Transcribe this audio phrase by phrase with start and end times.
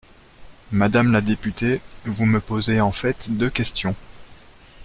[0.71, 3.95] Madame la députée, vous me posez en fait deux questions.